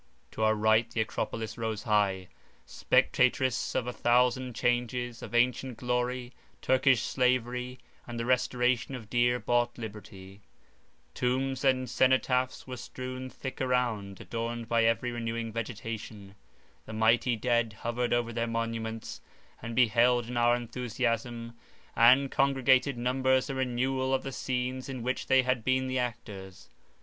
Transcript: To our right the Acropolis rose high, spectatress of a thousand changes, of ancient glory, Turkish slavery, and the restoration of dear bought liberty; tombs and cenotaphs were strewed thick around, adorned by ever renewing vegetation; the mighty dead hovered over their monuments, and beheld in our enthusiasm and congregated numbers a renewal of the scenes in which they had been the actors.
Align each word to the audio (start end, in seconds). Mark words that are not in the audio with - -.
To 0.31 0.41
our 0.41 0.55
right 0.55 0.89
the 0.89 0.99
Acropolis 1.01 1.59
rose 1.59 1.83
high, 1.83 2.27
spectatress 2.65 3.75
of 3.75 3.85
a 3.85 3.93
thousand 3.93 4.55
changes, 4.55 5.21
of 5.21 5.35
ancient 5.35 5.77
glory, 5.77 6.33
Turkish 6.59 7.03
slavery, 7.03 7.77
and 8.07 8.19
the 8.19 8.25
restoration 8.25 8.95
of 8.95 9.11
dear 9.11 9.37
bought 9.39 9.77
liberty; 9.77 10.41
tombs 11.13 11.63
and 11.63 11.87
cenotaphs 11.87 12.65
were 12.65 12.77
strewed 12.77 13.31
thick 13.31 13.61
around, 13.61 14.19
adorned 14.19 14.67
by 14.67 14.85
ever 14.85 15.05
renewing 15.13 15.51
vegetation; 15.53 16.33
the 16.87 16.93
mighty 16.93 17.35
dead 17.35 17.73
hovered 17.81 18.11
over 18.11 18.33
their 18.33 18.47
monuments, 18.47 19.21
and 19.61 19.75
beheld 19.75 20.27
in 20.27 20.35
our 20.35 20.55
enthusiasm 20.55 21.53
and 21.95 22.31
congregated 22.31 22.97
numbers 22.97 23.51
a 23.51 23.53
renewal 23.53 24.15
of 24.15 24.23
the 24.23 24.31
scenes 24.31 24.89
in 24.89 25.03
which 25.03 25.27
they 25.27 25.43
had 25.43 25.63
been 25.63 25.85
the 25.85 25.99
actors. 25.99 26.69